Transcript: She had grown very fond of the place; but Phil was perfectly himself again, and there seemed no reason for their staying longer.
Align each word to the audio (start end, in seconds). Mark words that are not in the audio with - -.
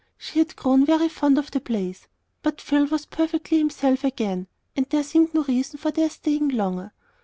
She 0.17 0.39
had 0.39 0.55
grown 0.55 0.83
very 0.83 1.07
fond 1.09 1.37
of 1.37 1.51
the 1.51 1.59
place; 1.59 2.07
but 2.41 2.59
Phil 2.59 2.87
was 2.87 3.05
perfectly 3.05 3.59
himself 3.59 4.03
again, 4.03 4.47
and 4.75 4.87
there 4.89 5.03
seemed 5.03 5.35
no 5.35 5.43
reason 5.43 5.77
for 5.77 5.91
their 5.91 6.09
staying 6.09 6.49
longer. 6.49 6.91